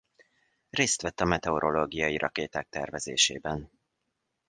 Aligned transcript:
Részt 0.69 1.01
vett 1.01 1.19
a 1.21 1.25
meteorológiai 1.25 2.17
rakéták 2.17 2.69
tervezésében. 2.69 3.71